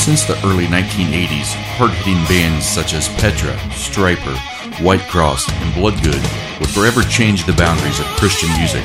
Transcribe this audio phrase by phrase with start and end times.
[0.00, 4.32] Since the early 1980s, hard hitting bands such as Petra, Stryper,
[4.80, 6.24] White Cross, and Bloodgood
[6.58, 8.80] would forever change the boundaries of Christian music.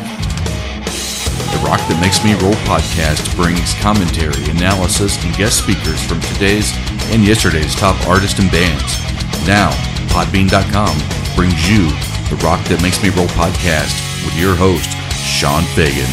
[1.55, 6.75] The Rock That Makes Me Roll podcast brings commentary, analysis, and guest speakers from today's
[7.15, 8.99] and yesterday's top artists and bands.
[9.47, 9.71] Now,
[10.11, 10.99] Podbean.com
[11.39, 11.87] brings you
[12.27, 13.95] the Rock That Makes Me Roll podcast
[14.27, 16.11] with your host, Sean Fagan.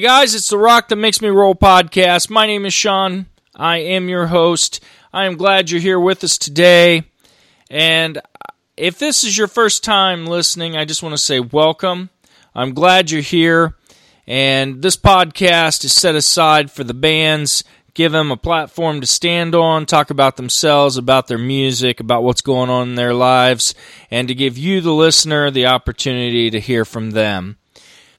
[0.00, 2.30] Guys, it's the Rock That Makes Me Roll podcast.
[2.30, 3.26] My name is Sean.
[3.54, 4.82] I am your host.
[5.12, 7.02] I am glad you're here with us today.
[7.68, 8.18] And
[8.78, 12.08] if this is your first time listening, I just want to say welcome.
[12.54, 13.76] I'm glad you're here.
[14.26, 17.62] And this podcast is set aside for the bands,
[17.92, 22.40] give them a platform to stand on, talk about themselves, about their music, about what's
[22.40, 23.74] going on in their lives,
[24.10, 27.58] and to give you, the listener, the opportunity to hear from them.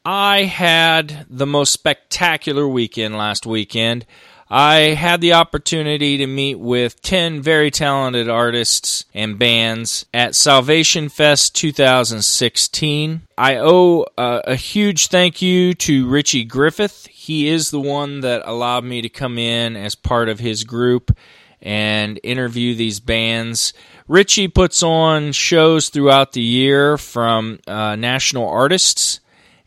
[0.03, 4.05] I had the most spectacular weekend last weekend.
[4.49, 11.07] I had the opportunity to meet with 10 very talented artists and bands at Salvation
[11.07, 13.21] Fest 2016.
[13.37, 17.05] I owe uh, a huge thank you to Richie Griffith.
[17.05, 21.15] He is the one that allowed me to come in as part of his group
[21.61, 23.71] and interview these bands.
[24.07, 29.19] Richie puts on shows throughout the year from uh, national artists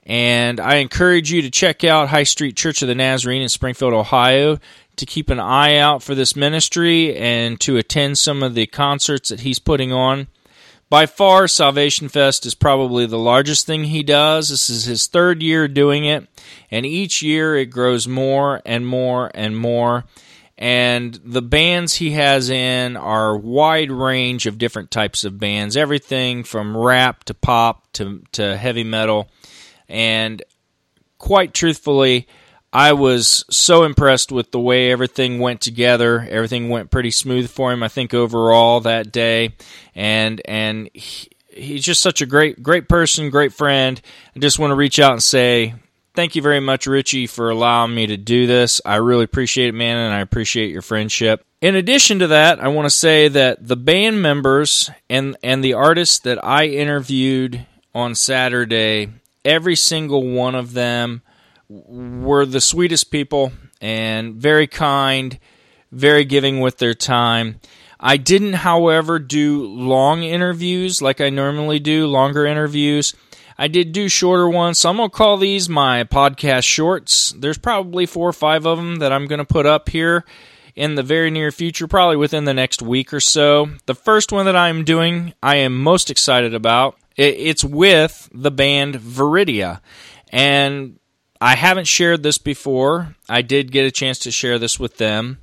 [0.06, 3.94] and I encourage you to check out High Street Church of the Nazarene in Springfield,
[3.94, 4.58] Ohio,
[4.96, 9.30] to keep an eye out for this ministry and to attend some of the concerts
[9.30, 10.28] that he's putting on.
[10.90, 14.50] By far, Salvation Fest is probably the largest thing he does.
[14.50, 16.28] This is his third year doing it,
[16.70, 20.04] and each year it grows more and more and more.
[20.56, 26.44] And the bands he has in are wide range of different types of bands, everything
[26.44, 29.28] from rap to pop to, to heavy metal
[29.88, 30.42] and
[31.18, 32.26] quite truthfully,
[32.72, 36.26] I was so impressed with the way everything went together.
[36.28, 39.54] Everything went pretty smooth for him, I think, overall that day.
[39.94, 44.00] And and he, he's just such a great great person, great friend.
[44.34, 45.74] I just want to reach out and say
[46.14, 48.80] thank you very much, Richie, for allowing me to do this.
[48.84, 51.44] I really appreciate it, man, and I appreciate your friendship.
[51.60, 55.74] In addition to that, I want to say that the band members and and the
[55.74, 59.10] artists that I interviewed on Saturday
[59.44, 61.22] every single one of them
[61.68, 65.38] were the sweetest people and very kind,
[65.92, 67.60] very giving with their time.
[68.00, 73.14] I didn't, however, do long interviews like I normally do, longer interviews.
[73.56, 77.32] I did do shorter ones, so I'm going to call these my podcast shorts.
[77.38, 80.24] There's probably four or five of them that I'm going to put up here
[80.74, 83.68] in the very near future, probably within the next week or so.
[83.86, 86.98] The first one that I'm doing, I am most excited about.
[87.16, 89.80] It's with the band Veridia.
[90.30, 90.98] And
[91.40, 93.14] I haven't shared this before.
[93.28, 95.38] I did get a chance to share this with them.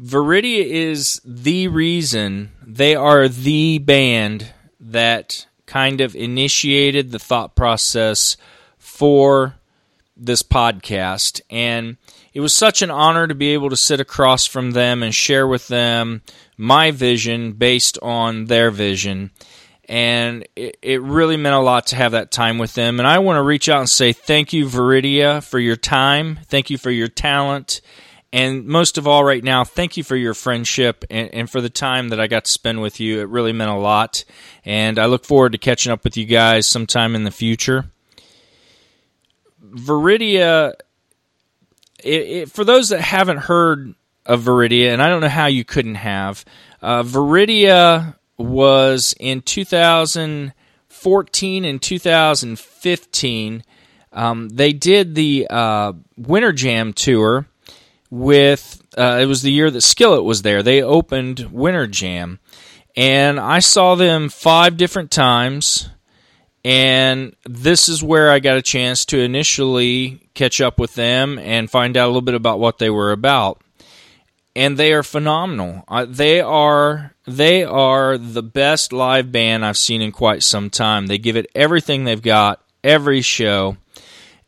[0.00, 8.36] Veridia is the reason, they are the band that kind of initiated the thought process
[8.78, 9.56] for
[10.16, 11.40] this podcast.
[11.50, 11.98] And
[12.32, 15.46] it was such an honor to be able to sit across from them and share
[15.46, 16.22] with them
[16.56, 19.30] my vision based on their vision
[19.92, 22.98] and it, it, really meant a lot to have that time with them.
[22.98, 26.40] And I want to reach out and say thank you, Veridia, for your time.
[26.46, 27.82] Thank you for your talent.
[28.32, 31.68] And most of all, right now, thank you for your friendship and, and for the
[31.68, 33.20] time that I got to spend with you.
[33.20, 34.24] It really meant a lot.
[34.64, 37.84] And I look forward to catching up with you guys sometime in the future.
[39.62, 40.72] Veridia,
[42.02, 43.94] it, it, for those that haven't heard
[44.24, 46.46] of Veridia, and I don't know how you couldn't have,
[46.80, 47.02] uh,
[48.38, 53.64] was in 2014 and 2015.
[54.12, 57.46] Um, they did the uh, Winter Jam tour
[58.10, 58.82] with.
[58.96, 60.62] Uh, it was the year that Skillet was there.
[60.62, 62.40] They opened Winter Jam,
[62.94, 65.88] and I saw them five different times.
[66.64, 71.68] And this is where I got a chance to initially catch up with them and
[71.68, 73.60] find out a little bit about what they were about
[74.54, 75.84] and they are phenomenal.
[75.88, 81.06] Uh, they are they are the best live band I've seen in quite some time.
[81.06, 83.76] They give it everything they've got, every show,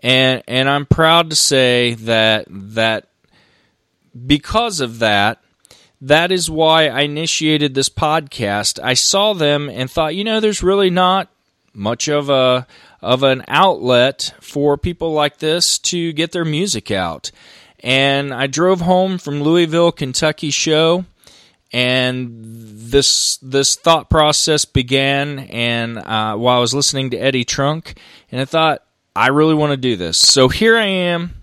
[0.00, 3.08] and and I'm proud to say that that
[4.26, 5.40] because of that.
[6.00, 8.78] That is why I initiated this podcast.
[8.82, 11.30] I saw them and thought, you know, there's really not
[11.72, 12.66] much of a
[13.00, 17.30] of an outlet for people like this to get their music out
[17.84, 21.04] and I drove home from Louisville, Kentucky show,
[21.74, 25.40] and this this thought process began.
[25.40, 27.98] And uh, while I was listening to Eddie Trunk,
[28.30, 28.84] and I thought
[29.16, 30.16] I really want to do this.
[30.16, 31.34] So here I am,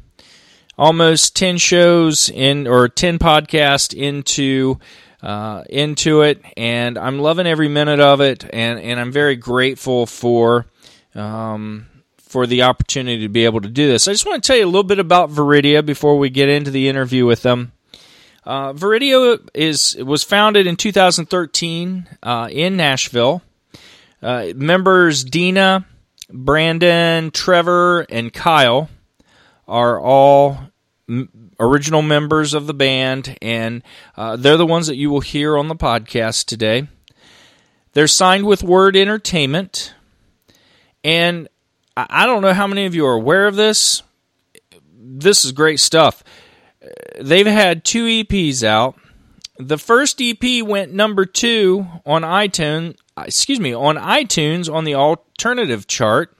[0.77, 4.79] almost ten shows in or ten podcasts into.
[5.21, 10.07] Uh, into it, and I'm loving every minute of it, and, and I'm very grateful
[10.07, 10.65] for
[11.13, 11.85] um,
[12.17, 14.07] for the opportunity to be able to do this.
[14.07, 16.71] I just want to tell you a little bit about Veridia before we get into
[16.71, 17.71] the interview with them.
[18.43, 18.73] Uh,
[19.53, 23.43] is was founded in 2013 uh, in Nashville.
[24.21, 25.85] Uh, members Dina,
[26.29, 28.89] Brandon, Trevor, and Kyle
[29.67, 30.57] are all
[31.07, 33.83] m- original members of the band, and
[34.17, 36.87] uh, they're the ones that you will hear on the podcast today.
[37.93, 39.93] They're signed with Word Entertainment,
[41.03, 41.47] and
[41.95, 44.01] I don't know how many of you are aware of this.
[44.97, 46.23] This is great stuff.
[47.19, 48.97] They've had two EPs out.
[49.57, 52.97] The first EP went number two on iTunes.
[53.17, 56.35] Excuse me, on iTunes on the alternative chart.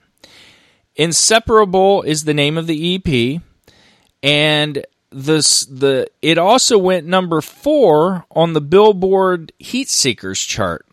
[0.96, 3.40] Inseparable is the name of the EP,
[4.22, 10.86] and this the it also went number four on the Billboard Heatseekers chart.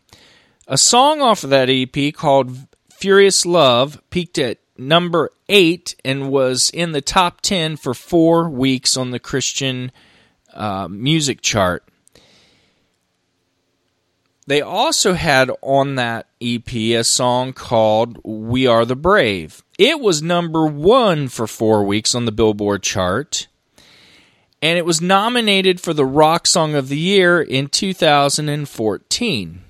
[0.67, 2.55] A song off of that EP called
[2.91, 8.97] "Furious Love" peaked at number eight and was in the top ten for four weeks
[8.97, 9.91] on the Christian
[10.53, 11.83] uh, music chart.
[14.47, 19.63] They also had on that EP a song called We Are the Brave.
[19.77, 23.47] It was number one for four weeks on the Billboard chart,
[24.59, 29.61] and it was nominated for the Rock Song of the Year in 2014.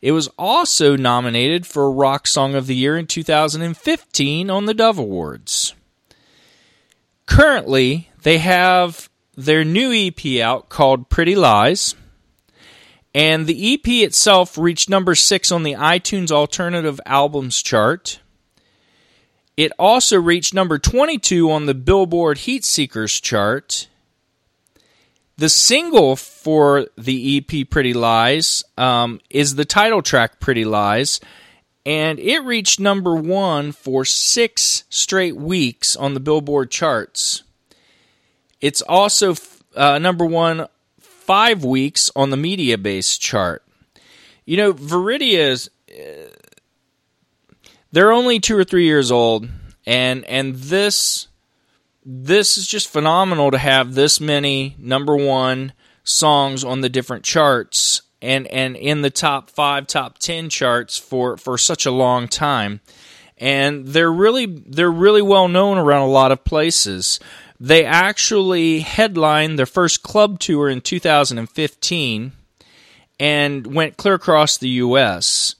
[0.00, 4.98] It was also nominated for Rock Song of the Year in 2015 on the Dove
[4.98, 5.74] Awards.
[7.26, 11.94] Currently, they have their new EP out called Pretty Lies.
[13.14, 18.20] And the EP itself reached number six on the iTunes Alternative Albums chart.
[19.56, 23.88] It also reached number 22 on the Billboard Heatseekers chart.
[25.38, 31.20] The single for the EP Pretty Lies um, is the title track Pretty Lies,
[31.86, 37.44] and it reached number one for six straight weeks on the Billboard charts.
[38.60, 39.36] It's also
[39.76, 40.66] uh, number one
[40.98, 43.62] five weeks on the media based chart.
[44.44, 45.70] You know, Veridia is.
[45.88, 46.30] Uh,
[47.92, 49.48] they're only two or three years old,
[49.86, 51.27] and and this
[52.10, 55.74] this is just phenomenal to have this many number one
[56.04, 61.36] songs on the different charts and and in the top five, top ten charts for
[61.36, 62.80] for such a long time.
[63.36, 67.20] And they're really they're really well known around a lot of places.
[67.60, 72.32] They actually headlined their first club tour in 2015
[73.20, 75.56] and went clear across the U.S.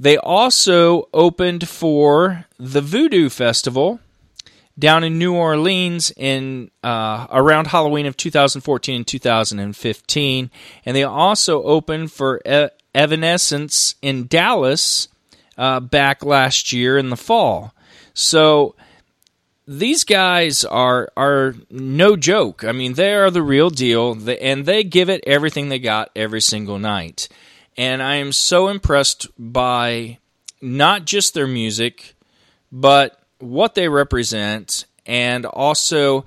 [0.00, 4.00] They also opened for the Voodoo Festival
[4.82, 10.50] down in New Orleans in uh, around Halloween of 2014 and 2015,
[10.84, 15.06] and they also opened for e- Evanescence in Dallas
[15.56, 17.72] uh, back last year in the fall.
[18.12, 18.74] So
[19.68, 22.64] these guys are are no joke.
[22.64, 26.40] I mean, they are the real deal, and they give it everything they got every
[26.40, 27.28] single night.
[27.76, 30.18] And I am so impressed by
[30.60, 32.16] not just their music,
[32.72, 36.24] but what they represent, and also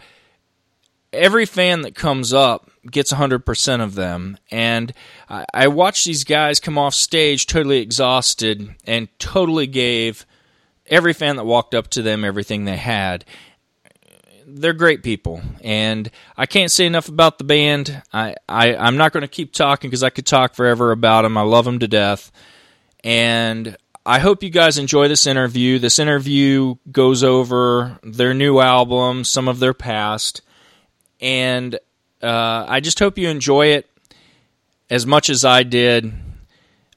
[1.13, 4.37] every fan that comes up gets 100% of them.
[4.51, 4.93] And
[5.29, 10.25] I, I watch these guys come off stage totally exhausted and totally gave
[10.87, 13.25] every fan that walked up to them everything they had.
[14.47, 18.03] They're great people, and I can't say enough about the band.
[18.13, 21.35] I, I I'm not going to keep talking because I could talk forever about them.
[21.35, 22.31] I love them to death,
[23.03, 23.75] and
[24.07, 25.79] I hope you guys enjoy this interview.
[25.79, 30.41] This interview goes over their new album, some of their past,
[31.19, 31.73] and
[32.21, 33.89] uh, I just hope you enjoy it
[34.91, 36.13] as much as I did.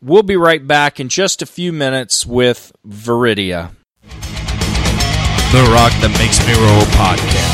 [0.03, 3.71] We'll be right back in just a few minutes with Veridia.
[4.03, 7.49] The Rock That Makes Me Roll podcast.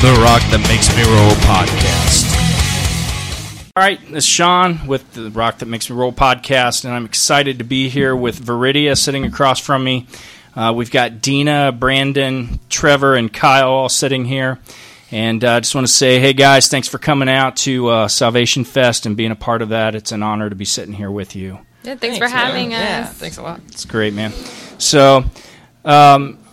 [0.00, 2.24] The Rock That Makes Me Roll podcast.
[3.76, 7.04] All right, this is Sean with the Rock That Makes Me Roll podcast, and I'm
[7.04, 10.06] excited to be here with Veridia sitting across from me.
[10.56, 14.58] Uh, we've got Dina, Brandon, Trevor, and Kyle all sitting here.
[15.10, 18.08] And I uh, just want to say, hey guys, thanks for coming out to uh,
[18.08, 19.94] Salvation Fest and being a part of that.
[19.94, 21.58] It's an honor to be sitting here with you.
[21.82, 22.80] Yeah, thanks, for having us.
[22.80, 23.60] Yeah, thanks a lot.
[23.66, 24.32] It's great, man.
[24.78, 25.24] So,
[25.84, 26.49] um, would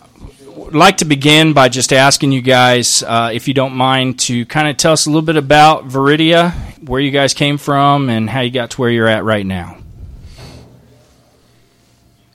[0.72, 4.68] like to begin by just asking you guys, uh, if you don't mind, to kind
[4.68, 6.52] of tell us a little bit about Veridia,
[6.86, 9.78] where you guys came from, and how you got to where you're at right now.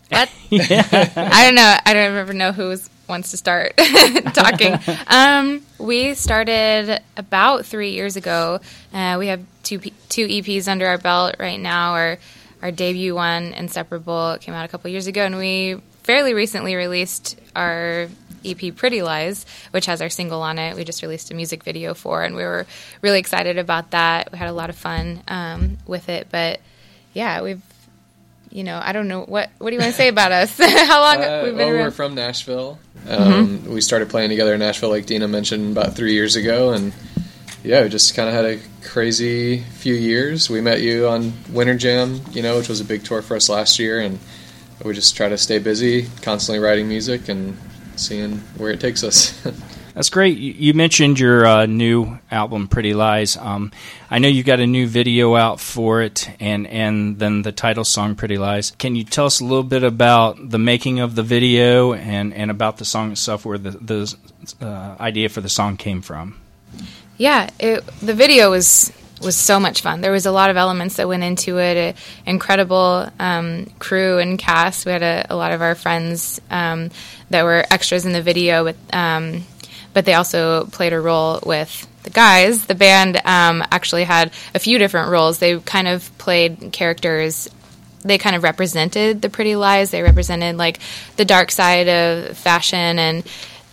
[0.09, 0.29] What?
[0.51, 1.77] I don't know.
[1.85, 2.75] I don't ever know who
[3.07, 3.75] wants to start
[4.33, 4.77] talking.
[5.07, 8.59] Um, we started about three years ago.
[8.93, 11.93] Uh, we have two two EPs under our belt right now.
[11.93, 12.17] Our
[12.61, 17.39] our debut one, Inseparable, came out a couple years ago, and we fairly recently released
[17.55, 18.07] our
[18.45, 20.75] EP Pretty Lies, which has our single on it.
[20.75, 22.65] We just released a music video for, and we were
[23.01, 24.32] really excited about that.
[24.32, 26.60] We had a lot of fun um, with it, but
[27.13, 27.62] yeah, we've
[28.51, 30.56] you know, I don't know what what do you want to say about us?
[30.60, 32.77] How long Uh, we've been well, we're from Nashville.
[33.10, 36.93] Um, We started playing together in Nashville, like Dina mentioned, about three years ago, and
[37.63, 40.49] yeah, we just kind of had a crazy few years.
[40.49, 43.49] We met you on Winter Jam, you know, which was a big tour for us
[43.49, 44.19] last year, and
[44.86, 47.58] we just try to stay busy, constantly writing music and
[47.95, 49.41] seeing where it takes us.
[49.93, 50.38] That's great.
[50.38, 53.38] You, you mentioned your uh, new album, Pretty Lies.
[53.38, 53.71] Um,
[54.10, 57.84] I know you got a new video out for it, and and then the title
[57.84, 58.71] song, Pretty Lies.
[58.71, 62.49] Can you tell us a little bit about the making of the video and, and
[62.49, 64.15] about the song itself, where the the
[64.65, 66.39] uh, idea for the song came from?
[67.17, 68.91] Yeah, it, the video was
[69.23, 70.01] was so much fun.
[70.01, 71.95] There was a lot of elements that went into it.
[72.25, 74.86] Incredible um, crew and cast.
[74.86, 76.91] We had a, a lot of our friends um,
[77.29, 79.43] that were extras in the video, but um,
[79.93, 82.65] but they also played a role with the guys.
[82.65, 85.39] The band um, actually had a few different roles.
[85.39, 87.49] They kind of played characters
[88.03, 89.91] they kind of represented the pretty lies.
[89.91, 90.79] They represented like
[91.15, 93.23] the dark side of fashion and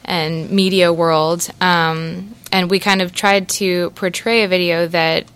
[0.05, 1.49] and media world.
[1.61, 5.27] Um, and we kind of tried to portray a video that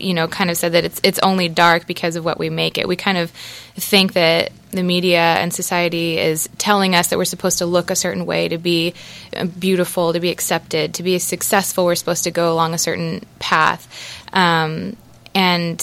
[0.00, 2.78] you know kind of said that it's it's only dark because of what we make
[2.78, 2.86] it.
[2.86, 7.58] We kind of think that the media and society is telling us that we're supposed
[7.58, 8.94] to look a certain way to be
[9.34, 11.86] uh, beautiful, to be accepted, to be successful.
[11.86, 13.88] We're supposed to go along a certain path,
[14.32, 14.96] um,
[15.34, 15.78] and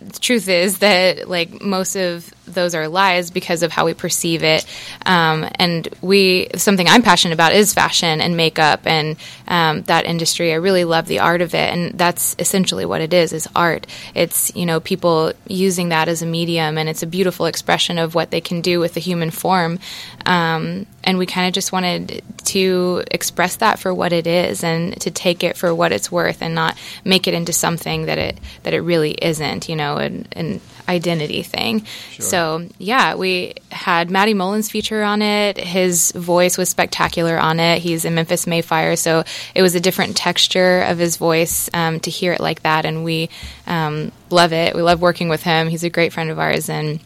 [0.00, 4.42] the truth is that like most of those are lies because of how we perceive
[4.42, 4.66] it.
[5.06, 9.16] Um, and we something i'm passionate about is fashion and makeup and
[9.48, 10.52] um, that industry.
[10.52, 11.72] I really love the art of it.
[11.72, 13.86] And that's essentially what it is is art.
[14.14, 18.14] It's you know people using that as a medium and it's a beautiful expression of
[18.14, 19.78] what they can do with the human form.
[20.26, 24.98] Um, and we kind of just wanted to express that for what it is and
[25.00, 28.38] to take it for what it's worth and not make it into something that it
[28.62, 31.84] that it really isn't you know and, an identity thing.
[32.18, 35.56] So yeah we had Matty Mullins feature on it.
[35.58, 37.80] His voice was spectacular on it.
[37.80, 42.00] He's in Memphis May Fire so it was a different texture of his voice um,
[42.00, 43.30] to hear it like that and we
[43.66, 44.74] um, love it.
[44.74, 45.68] We love working with him.
[45.68, 47.00] He's a great friend of ours and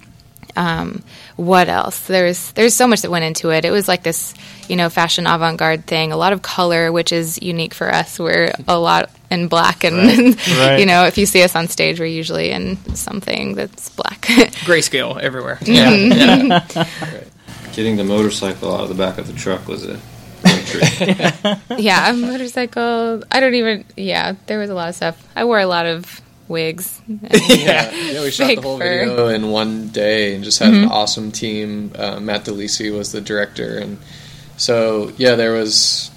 [0.59, 1.03] um,
[1.37, 2.07] what else?
[2.09, 3.64] There's there's so much that went into it.
[3.64, 4.35] It was like this,
[4.68, 6.11] you know, fashion avant-garde thing.
[6.11, 8.18] A lot of color, which is unique for us.
[8.18, 9.97] We're a lot in black, and
[10.59, 10.77] Right.
[10.81, 14.23] you know, if you see us on stage, we're usually in something that's black.
[14.66, 15.59] Grayscale everywhere.
[15.66, 16.64] Yeah.
[17.73, 20.01] Getting the motorcycle out of the back of the truck was a
[20.42, 21.79] great treat.
[21.79, 23.23] yeah, a motorcycle.
[23.31, 23.85] I don't even.
[23.97, 25.16] Yeah, there was a lot of stuff.
[25.37, 27.00] I wore a lot of wigs.
[27.08, 28.22] yeah, yeah.
[28.22, 28.84] We shot the whole fur.
[28.84, 29.11] Mm-hmm.
[29.11, 31.92] video in one day and just had an awesome team.
[31.94, 33.98] Uh, Matt DeLisi was the director, and
[34.56, 36.11] so yeah, there was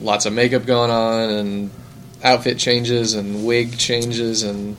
[0.00, 1.70] lots of makeup going on and
[2.22, 4.76] outfit changes and wig changes and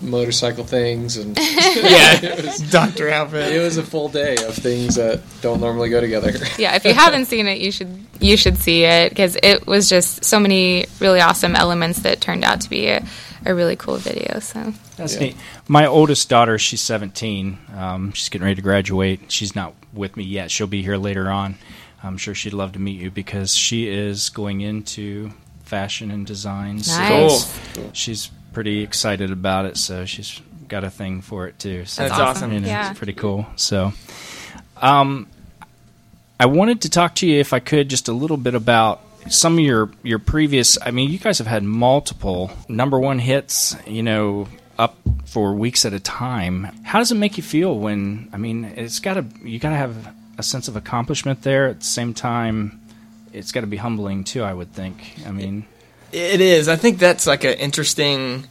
[0.00, 3.52] motorcycle things and Yeah, it was doctor outfit.
[3.52, 6.32] it was a full day of things that don't normally go together.
[6.58, 9.88] yeah, if you haven't seen it, you should you should see it because it was
[9.88, 13.04] just so many really awesome elements that turned out to be a,
[13.46, 14.40] a really cool video.
[14.40, 15.20] So That's Yeah.
[15.20, 15.36] neat.
[15.68, 17.58] My oldest daughter, she's 17.
[17.76, 19.20] Um, she's getting ready to graduate.
[19.28, 20.50] She's not with me yet.
[20.50, 21.56] She'll be here later on.
[22.02, 25.30] I'm sure she'd love to meet you because she is going into
[25.64, 26.82] fashion and design.
[26.82, 27.48] So Nice.
[27.92, 29.76] she's pretty excited about it.
[29.76, 31.84] So she's got a thing for it too.
[31.86, 32.52] So That's awesome.
[32.52, 32.90] you know, Yeah.
[32.90, 33.46] it's pretty cool.
[33.56, 33.92] So,
[34.76, 35.26] um,
[36.40, 39.54] I wanted to talk to you, if I could, just a little bit about some
[39.54, 40.78] of your your previous.
[40.80, 43.76] I mean, you guys have had multiple number one hits.
[43.86, 46.64] You know, up for weeks at a time.
[46.84, 48.28] How does it make you feel when?
[48.32, 51.68] I mean, it's got to you got to have a sense of accomplishment there.
[51.68, 52.80] At the same time,
[53.32, 54.42] it's got to be humbling too.
[54.42, 55.14] I would think.
[55.26, 55.64] I mean,
[56.12, 56.68] It is.
[56.68, 58.46] I think that's like an interesting.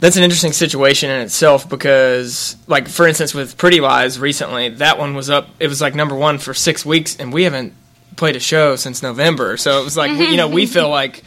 [0.00, 4.96] That's an interesting situation in itself because, like, for instance, with Pretty Lies recently, that
[4.96, 5.48] one was up.
[5.58, 7.72] It was like number one for six weeks, and we haven't
[8.18, 9.56] played a show since November.
[9.56, 11.24] So it was like, you know, we feel like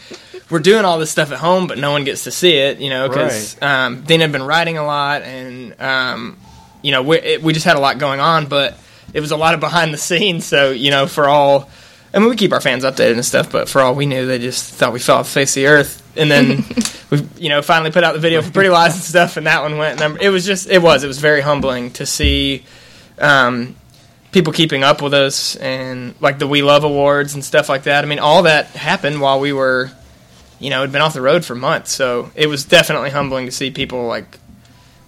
[0.52, 2.90] we're doing all this stuff at home, but no one gets to see it, you
[2.90, 6.38] know, because um, Dana had been writing a lot, and um,
[6.82, 8.78] you know, we it, we just had a lot going on, but
[9.14, 10.46] it was a lot of behind the scenes.
[10.46, 11.70] So you know, for all,
[12.14, 14.40] I mean, we keep our fans updated and stuff, but for all we knew, they
[14.40, 15.98] just thought we fell off the face of the earth.
[16.18, 16.66] And then
[17.10, 19.62] we, you know, finally put out the video for Pretty Lies and stuff, and that
[19.64, 20.00] one went.
[20.00, 22.66] Number, it was just, it was, it was very humbling to see.
[23.18, 23.78] Um,
[24.32, 28.04] people keeping up with us and like the We Love Awards and stuff like that.
[28.04, 29.92] I mean, all that happened while we were,
[30.60, 31.92] you know, had been off the road for months.
[31.92, 34.40] So it was definitely humbling to see people like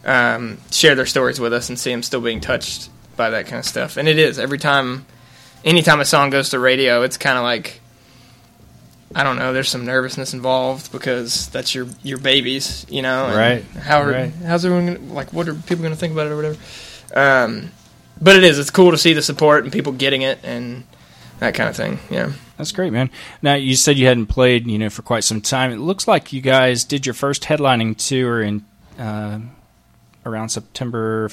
[0.05, 3.59] um, share their stories with us and see them still being touched by that kind
[3.59, 3.97] of stuff.
[3.97, 5.05] And it is every time,
[5.63, 7.79] anytime a song goes to radio, it's kind of like.
[9.15, 9.53] I don't know.
[9.53, 13.27] There's some nervousness involved because that's your your babies, you know.
[13.27, 14.31] Right, How are, right.
[14.33, 15.31] how's everyone gonna, like?
[15.31, 16.57] What are people going to think about it or whatever?
[17.15, 17.71] Um,
[18.21, 18.60] but it is.
[18.60, 20.84] It's cool to see the support and people getting it and
[21.39, 21.99] that kind of thing.
[22.10, 22.32] Yeah.
[22.58, 23.10] That's great, man.
[23.41, 25.71] Now you said you hadn't played, you know, for quite some time.
[25.71, 28.63] It looks like you guys did your first headlining tour in
[28.99, 29.39] uh,
[30.26, 31.30] around September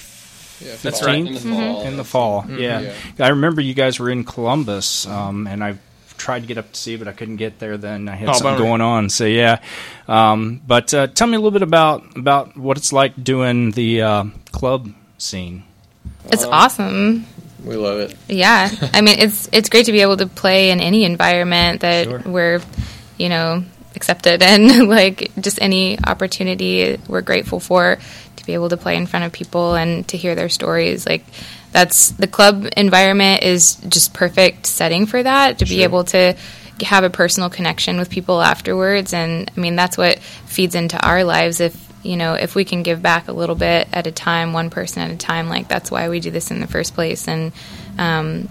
[0.60, 1.08] Yeah, That's fall.
[1.08, 1.18] right.
[1.26, 1.82] In the fall.
[1.82, 2.44] in the fall.
[2.48, 2.80] Yeah.
[2.80, 3.26] Yeah.
[3.26, 5.76] I remember you guys were in Columbus, um, and I
[6.16, 7.76] tried to get up to see, but I couldn't get there.
[7.78, 9.10] Then I had Oh, something going on.
[9.10, 9.60] So yeah.
[10.08, 14.02] Um, but uh, tell me a little bit about about what it's like doing the
[14.02, 15.64] uh, club scene.
[16.26, 17.26] It's awesome.
[17.64, 18.16] We love it.
[18.28, 22.06] Yeah, I mean it's it's great to be able to play in any environment that
[22.06, 22.22] Sure.
[22.24, 22.60] we're,
[23.18, 27.98] you know, accepted and like just any opportunity we're grateful for
[28.36, 31.06] to be able to play in front of people and to hear their stories.
[31.06, 31.24] Like
[31.72, 36.34] that's the club environment is just perfect setting for that to be able to
[36.82, 41.24] have a personal connection with people afterwards and I mean that's what feeds into our
[41.24, 44.52] lives if you know if we can give back a little bit at a time
[44.52, 47.28] one person at a time like that's why we do this in the first place
[47.28, 47.52] and
[47.98, 48.48] um,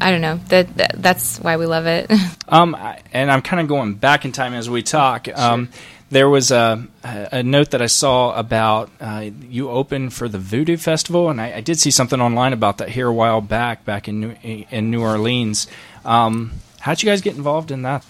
[0.00, 2.10] I don't know that, that that's why we love it.
[2.50, 2.74] Um,
[3.12, 5.28] and I'm kind of going back in time as we talk.
[5.28, 5.68] Um,
[6.10, 10.78] there was a, a note that I saw about uh, you open for the Voodoo
[10.78, 14.08] Festival, and I, I did see something online about that here a while back, back
[14.08, 15.66] in New, in New Orleans.
[16.06, 18.04] Um, how'd you guys get involved in that?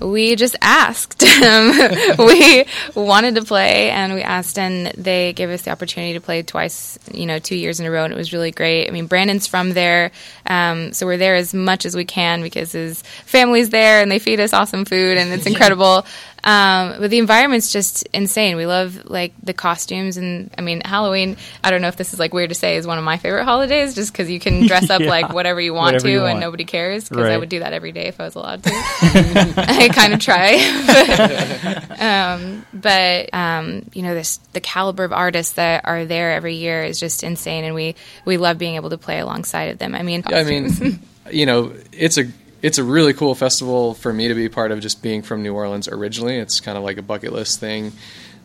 [0.00, 1.24] we just asked.
[1.40, 1.70] Um,
[2.18, 6.42] we wanted to play, and we asked, and they gave us the opportunity to play
[6.42, 6.98] twice.
[7.14, 8.88] You know, two years in a row, and it was really great.
[8.88, 10.10] I mean, Brandon's from there,
[10.44, 14.18] um, so we're there as much as we can because his family's there, and they
[14.18, 16.04] feed us awesome food, and it's incredible.
[16.42, 18.56] Um, but the environment's just insane.
[18.56, 21.36] We love like the costumes, and I mean, Halloween.
[21.62, 23.44] I don't know if this is like weird to say is one of my favorite
[23.44, 25.08] holidays, just because you can dress up Yeah.
[25.10, 26.30] like whatever you want Whatever to, you want.
[26.32, 27.08] and nobody cares.
[27.08, 28.70] Because I would do that every day if I was allowed to.
[28.74, 30.54] I kind of try.
[31.98, 36.84] um, but um, you know, this the caliber of artists that are there every year
[36.84, 39.94] is just insane, and we we love being able to play alongside of them.
[39.94, 41.00] I mean, Yeah, I mean,
[41.30, 42.24] you know, it's a
[42.62, 44.80] it's a really cool festival for me to be part of.
[44.80, 47.92] Just being from New Orleans originally, it's kind of like a bucket list thing.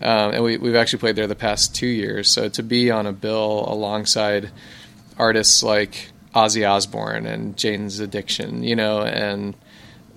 [0.02, 2.30] Um, and we, we've actually played there the past two years.
[2.30, 4.50] So to be on a bill alongside
[5.18, 9.56] artists like Ozzy Osbourne and Jane's Addiction, you know, and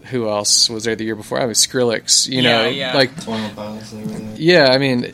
[0.07, 1.39] who else was there the year before?
[1.41, 2.95] I mean, Skrillex, you know, Yeah, yeah.
[2.95, 4.35] like Twenty One Pilots, they were there.
[4.37, 5.13] yeah, I mean,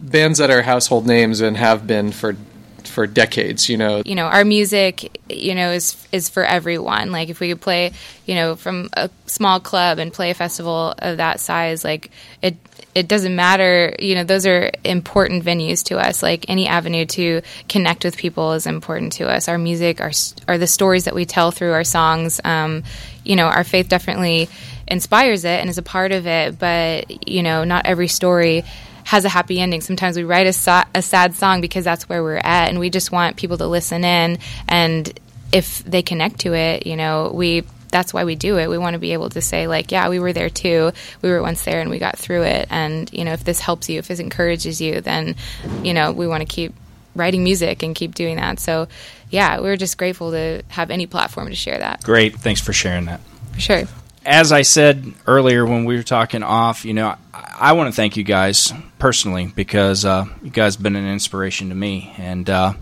[0.00, 2.36] bands that are household names and have been for
[2.86, 4.02] for decades, you know.
[4.04, 7.10] you know, our music, you know, is is for everyone.
[7.10, 7.92] Like if we could play,
[8.26, 12.10] you know, from a small club and play a festival of that size, like
[12.42, 12.56] it
[12.94, 16.22] it doesn't matter, you know, those are important venues to us.
[16.22, 19.48] Like any avenue to connect with people is important to us.
[19.48, 20.12] Our music, our
[20.46, 22.40] are the stories that we tell through our songs.
[22.44, 22.84] Um,
[23.24, 24.48] you know, our faith definitely
[24.86, 28.64] inspires it and is a part of it, but you know, not every story
[29.04, 29.80] has a happy ending.
[29.80, 32.90] Sometimes we write a, so- a sad song because that's where we're at, and we
[32.90, 34.38] just want people to listen in.
[34.68, 35.18] And
[35.52, 38.70] if they connect to it, you know, we that's why we do it.
[38.70, 40.92] We want to be able to say like, yeah, we were there too.
[41.20, 42.68] We were once there and we got through it.
[42.70, 45.36] And you know, if this helps you, if this encourages you, then
[45.84, 46.74] you know, we want to keep
[47.14, 48.58] writing music and keep doing that.
[48.58, 48.88] So,
[49.30, 52.02] yeah, we're just grateful to have any platform to share that.
[52.02, 53.20] Great, thanks for sharing that.
[53.52, 53.84] For sure.
[54.24, 57.96] As I said earlier when we were talking off, you know, I, I want to
[57.96, 62.48] thank you guys personally because uh, you guys have been an inspiration to me, and
[62.48, 62.74] uh,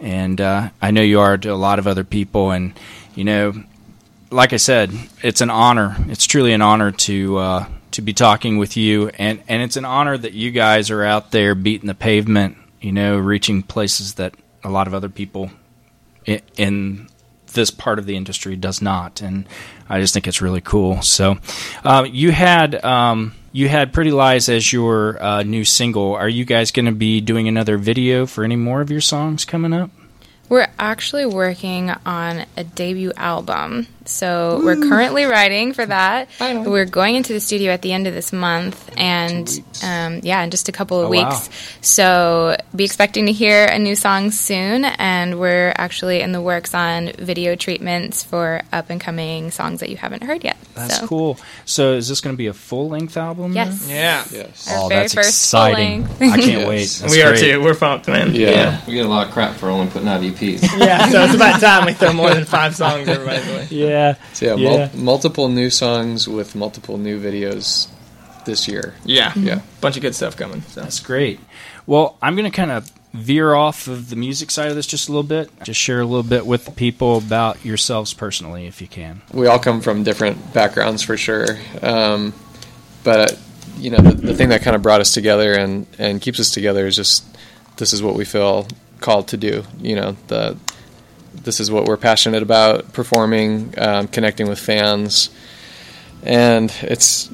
[0.00, 2.78] and uh, I know you are to a lot of other people, and
[3.14, 3.54] you know,
[4.30, 5.96] like I said, it's an honor.
[6.08, 9.84] It's truly an honor to uh, to be talking with you, and and it's an
[9.84, 14.34] honor that you guys are out there beating the pavement, you know, reaching places that
[14.64, 15.50] a lot of other people
[16.24, 17.08] in, in
[17.56, 19.48] this part of the industry does not, and
[19.88, 21.02] I just think it's really cool.
[21.02, 21.38] So,
[21.82, 26.14] uh, you had um, you had "Pretty Lies" as your uh, new single.
[26.14, 29.44] Are you guys going to be doing another video for any more of your songs
[29.44, 29.90] coming up?
[30.48, 33.88] We're actually working on a debut album.
[34.08, 36.28] So we're currently writing for that.
[36.40, 39.48] We're going into the studio at the end of this month and
[39.82, 41.22] um, yeah, in just a couple of Oh, weeks.
[41.48, 41.54] wow.
[41.80, 46.74] So be expecting to hear a new song soon and we're actually in the works
[46.74, 50.56] on video treatments for up and coming songs that you haven't heard yet.
[50.74, 51.06] That's so.
[51.06, 51.38] cool.
[51.64, 53.54] So, is this going to be a full length album?
[53.54, 53.66] then?
[53.68, 53.88] Yes.
[53.88, 54.24] Yeah.
[54.30, 54.70] Yes.
[54.70, 56.04] Our Oh, very that's first exciting!
[56.20, 56.86] I can't wait.
[57.00, 57.62] That's we are too.
[57.62, 58.34] We're pumped, man.
[58.34, 58.80] Yeah.
[58.86, 60.62] We get a lot of crap for only putting out E EPs.
[60.78, 63.66] Yeah, so it's about time we throw more than five songs everybody's way.
[63.70, 63.95] Yeah.
[64.32, 64.90] So yeah, Yeah.
[64.94, 67.88] Mul- multiple new songs with multiple new videos
[68.44, 68.94] this year.
[69.04, 69.32] Yeah.
[69.36, 69.60] Yeah.
[69.80, 70.62] Bunch of good stuff coming.
[70.62, 70.80] So.
[70.82, 71.40] That's great.
[71.86, 75.08] Well, I'm going to kind of veer off of the music side of this just
[75.08, 75.50] a little bit.
[75.64, 79.22] Just share a little bit with the people about yourselves personally, if you can.
[79.32, 81.46] we all come from different backgrounds for sure.
[81.82, 82.34] Um,
[83.04, 83.38] but
[83.78, 86.50] you know, the, the thing that kind of brought us together and and keeps us
[86.50, 87.24] together is just
[87.78, 88.66] this is what we feel
[89.00, 89.64] called to do.
[89.80, 90.56] You know, the
[91.44, 95.30] this is what we're passionate about: performing, um, connecting with fans,
[96.22, 97.30] and it's.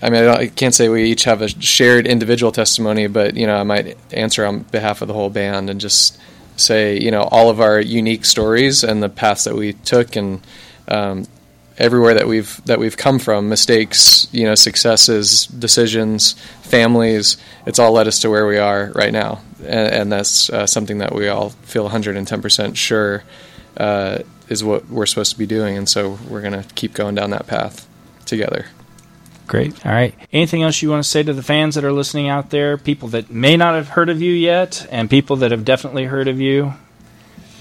[0.00, 3.46] I mean, I, I can't say we each have a shared individual testimony, but you
[3.46, 6.18] know, I might answer on behalf of the whole band and just
[6.56, 10.40] say, you know, all of our unique stories and the paths that we took, and
[10.86, 11.26] um,
[11.78, 17.36] everywhere that we've that we've come from, mistakes, you know, successes, decisions, families.
[17.66, 20.98] It's all led us to where we are right now, and, and that's uh, something
[20.98, 23.24] that we all feel 110 percent sure
[23.76, 24.18] uh,
[24.48, 27.46] is what we're supposed to be doing, and so we're gonna keep going down that
[27.46, 27.88] path
[28.24, 28.66] together.
[29.46, 29.86] Great.
[29.86, 30.14] All right.
[30.30, 32.76] Anything else you want to say to the fans that are listening out there?
[32.76, 36.28] People that may not have heard of you yet, and people that have definitely heard
[36.28, 36.74] of you.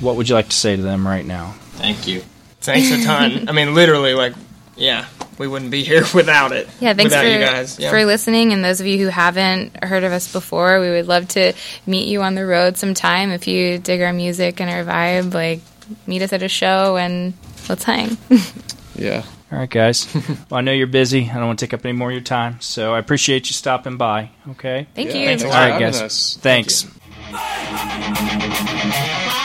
[0.02, 1.56] What would you like to say to them right now?
[1.76, 2.24] Thank you.
[2.60, 3.48] Thanks a ton.
[3.48, 4.34] I mean, literally, like,
[4.78, 5.06] yeah,
[5.38, 6.68] we wouldn't be here without it.
[6.80, 7.78] Yeah, thanks for, you guys.
[7.80, 7.90] Yeah.
[7.90, 8.54] for listening.
[8.54, 11.54] And those of you who haven't heard of us before, we would love to
[11.86, 13.32] meet you on the road sometime.
[13.32, 15.60] If you dig our music and our vibe, like
[16.06, 17.34] meet us at a show and
[17.70, 18.18] let's hang.
[19.00, 19.24] Yeah.
[19.52, 20.08] All right, guys.
[20.50, 21.30] well, I know you're busy.
[21.30, 23.54] I don't want to take up any more of your time, so I appreciate you
[23.54, 24.32] stopping by.
[24.50, 24.88] Okay.
[24.96, 25.26] Thank Yeah, you.
[25.28, 26.02] thanks All for right, having guys.
[26.02, 26.38] us.
[26.42, 26.86] Thank Thanks.
[29.38, 29.44] you.